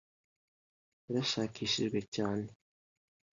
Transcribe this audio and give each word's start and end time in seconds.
yarashakishijwe 1.05 1.99
cyane 2.15 2.49